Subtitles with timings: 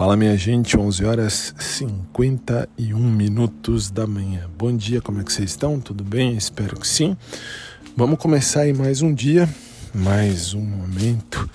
[0.00, 4.48] Fala minha gente, 11 horas 51 minutos da manhã.
[4.56, 5.78] Bom dia, como é que vocês estão?
[5.78, 6.38] Tudo bem?
[6.38, 7.14] Espero que sim.
[7.94, 9.46] Vamos começar aí mais um dia,
[9.94, 11.46] mais um momento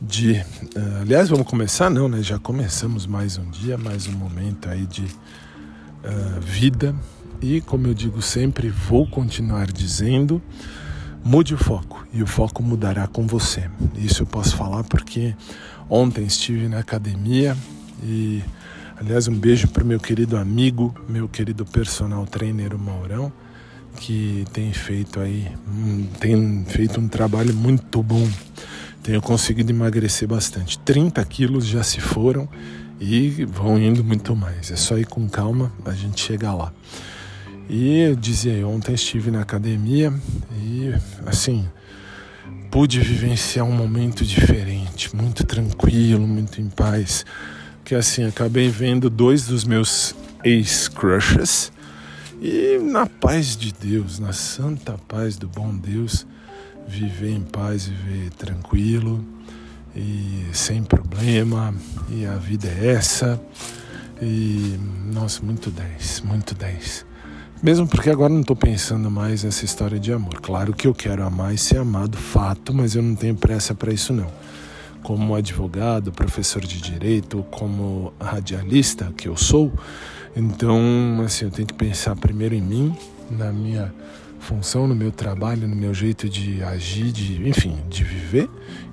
[0.00, 0.32] de.
[0.32, 1.90] Uh, aliás, vamos começar?
[1.90, 2.22] Não, né?
[2.22, 6.94] Já começamos mais um dia, mais um momento aí de uh, vida.
[7.42, 10.40] E como eu digo sempre, vou continuar dizendo.
[11.22, 13.70] Mude o foco e o foco mudará com você.
[13.94, 15.34] Isso eu posso falar porque
[15.88, 17.54] ontem estive na academia
[18.04, 18.42] e,
[18.96, 23.32] aliás, um beijo para o meu querido amigo, meu querido personal trainer, o Maurão,
[23.96, 25.50] que tem feito aí,
[26.20, 28.28] tem feito um trabalho muito bom.
[29.02, 30.78] Tenho conseguido emagrecer bastante.
[30.78, 32.48] 30 quilos já se foram
[33.00, 34.70] e vão indo muito mais.
[34.70, 36.72] É só ir com calma, a gente chega lá.
[37.68, 40.12] E eu dizia, ontem estive na academia
[40.52, 40.92] e
[41.26, 41.66] assim
[42.70, 47.24] pude vivenciar um momento diferente, muito tranquilo, muito em paz.
[47.84, 51.72] Que assim, acabei vendo dois dos meus ex-crushes
[52.46, 56.26] e na paz de Deus, na santa paz do bom Deus,
[56.86, 59.24] viver em paz, viver tranquilo
[59.96, 61.74] e sem problema.
[62.10, 63.40] E a vida é essa.
[64.20, 64.78] E
[65.10, 67.06] nossa, muito 10, muito 10.
[67.62, 70.40] Mesmo porque agora não estou pensando mais nessa história de amor.
[70.42, 73.90] Claro que eu quero amar e ser amado, fato, mas eu não tenho pressa para
[73.90, 74.30] isso não.
[75.04, 79.72] Como advogado, professor de direito, como radialista que eu sou,
[80.34, 82.96] então assim eu tenho que pensar primeiro em mim,
[83.30, 83.94] na minha
[84.40, 88.48] função, no meu trabalho, no meu jeito de agir, de, enfim, de viver,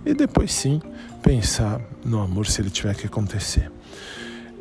[0.06, 0.80] e depois sim
[1.23, 3.72] pensar no amor se ele tiver que acontecer.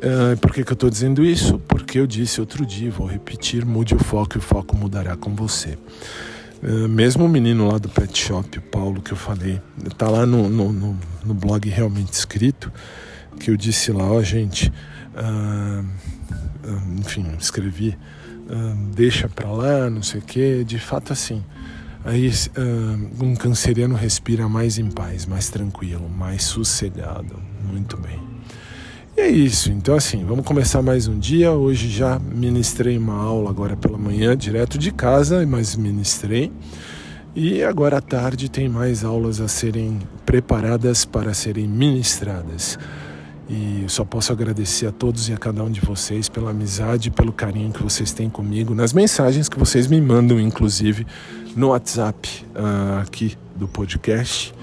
[0.01, 1.59] Uh, por que, que eu estou dizendo isso?
[1.59, 5.35] Porque eu disse outro dia, vou repetir: mude o foco e o foco mudará com
[5.35, 5.77] você.
[6.63, 10.25] Uh, mesmo o menino lá do pet shop, o Paulo, que eu falei, está lá
[10.25, 12.71] no, no, no, no, blog realmente escrito,
[13.39, 14.71] que eu disse lá: ó, oh, gente,
[15.15, 15.85] uh,
[16.99, 17.97] enfim, escrevi,
[18.93, 21.43] deixa para lá, não sei o que, de fato assim.
[22.03, 22.31] Aí
[23.19, 27.41] um canceriano respira mais em paz, mais tranquilo, mais sossegado.
[27.63, 28.30] Muito bem.
[29.15, 31.51] E é isso, então assim, vamos começar mais um dia.
[31.51, 36.49] Hoje já ministrei uma aula agora pela manhã, direto de casa, mas ministrei.
[37.35, 42.79] E agora à tarde tem mais aulas a serem preparadas para serem ministradas.
[43.49, 47.33] E só posso agradecer a todos e a cada um de vocês pela amizade, pelo
[47.33, 51.05] carinho que vocês têm comigo, nas mensagens que vocês me mandam, inclusive
[51.53, 54.53] no WhatsApp uh, aqui do podcast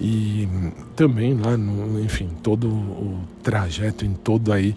[0.00, 0.48] e
[0.94, 4.74] também lá no, enfim, todo o trajeto em todo aí,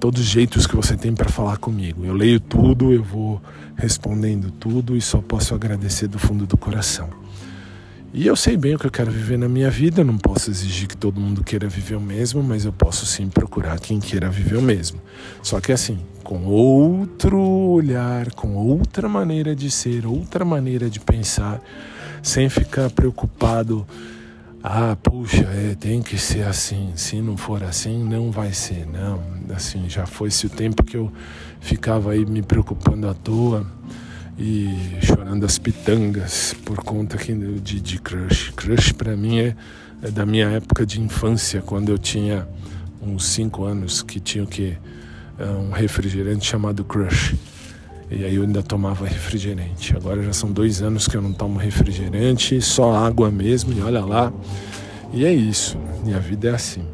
[0.00, 2.04] todos os jeitos que você tem para falar comigo.
[2.04, 3.40] Eu leio tudo, eu vou
[3.76, 7.08] respondendo tudo e só posso agradecer do fundo do coração.
[8.14, 10.86] E eu sei bem o que eu quero viver na minha vida, não posso exigir
[10.86, 14.56] que todo mundo queira viver o mesmo, mas eu posso sim procurar quem queira viver
[14.56, 15.00] o mesmo.
[15.42, 21.58] Só que assim, com outro olhar, com outra maneira de ser, outra maneira de pensar,
[22.22, 23.86] sem ficar preocupado
[24.62, 26.92] ah, puxa, é, tem que ser assim.
[26.94, 28.86] Se não for assim, não vai ser.
[28.86, 29.20] Não,
[29.54, 31.12] assim, já foi-se o tempo que eu
[31.60, 33.66] ficava aí me preocupando à toa
[34.38, 34.68] e
[35.02, 38.52] chorando as pitangas por conta aqui de, de crush.
[38.52, 39.56] Crush para mim é,
[40.00, 42.46] é, da minha época de infância, quando eu tinha
[43.00, 44.78] uns 5 anos, que tinha o que?
[45.38, 47.34] É, um refrigerante chamado Crush.
[48.14, 49.96] E aí eu ainda tomava refrigerante.
[49.96, 54.04] Agora já são dois anos que eu não tomo refrigerante, só água mesmo, e olha
[54.04, 54.32] lá.
[55.12, 55.78] E é isso.
[56.04, 56.84] Minha vida é assim.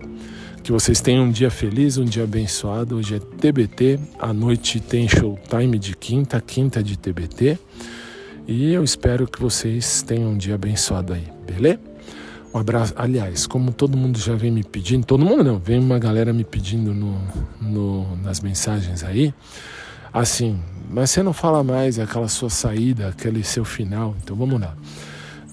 [0.63, 2.97] Que vocês tenham um dia feliz, um dia abençoado.
[2.97, 7.59] Hoje é TBT, à noite tem showtime de quinta, quinta de TBT.
[8.47, 11.81] E eu espero que vocês tenham um dia abençoado aí, beleza?
[12.53, 12.95] Um abraço.
[12.97, 16.45] Aliás, como todo mundo já vem me pedindo, todo mundo não, vem uma galera me
[16.45, 17.21] pedindo no,
[17.61, 19.35] no, nas mensagens aí,
[20.13, 20.59] assim,
[20.91, 24.15] mas você não fala mais aquela sua saída, aquele seu final.
[24.23, 24.75] Então vamos lá.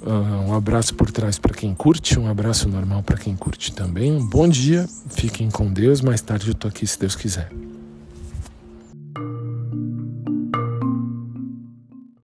[0.01, 4.11] Uh, um abraço por trás para quem curte, um abraço normal para quem curte também.
[4.11, 5.99] Um bom dia, fiquem com Deus.
[6.01, 7.49] Mais tarde eu tô aqui se Deus quiser.